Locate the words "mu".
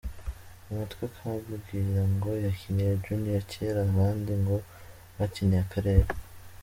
0.65-0.73